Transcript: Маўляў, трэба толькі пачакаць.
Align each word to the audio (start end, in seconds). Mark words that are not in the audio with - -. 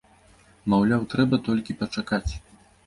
Маўляў, 0.75 1.05
трэба 1.13 1.35
толькі 1.51 1.79
пачакаць. 1.85 2.29